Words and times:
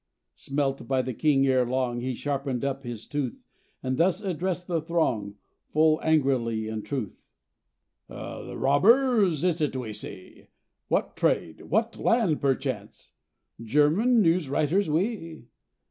"Smelt 0.33 0.87
by 0.87 1.03
the 1.03 1.13
king 1.13 1.45
ere 1.45 1.63
long, 1.63 1.99
He 1.99 2.15
sharpened 2.15 2.65
up 2.65 2.81
his 2.83 3.05
tooth, 3.05 3.43
And 3.83 3.97
thus 3.97 4.19
addressed 4.19 4.65
the 4.65 4.81
throng 4.81 5.35
(Full 5.73 6.01
angrily, 6.01 6.67
in 6.67 6.81
truth): 6.81 7.27
"'The 8.07 8.57
robbers 8.57 9.43
is't 9.43 9.75
we 9.75 9.93
see? 9.93 10.47
What 10.87 11.15
trade? 11.15 11.65
What 11.69 11.97
land, 11.99 12.41
perchance?' 12.41 13.11
'German 13.63 14.23
news 14.23 14.49
writers 14.49 14.89
we!' 14.89 15.45